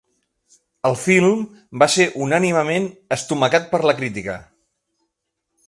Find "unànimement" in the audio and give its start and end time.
2.27-2.89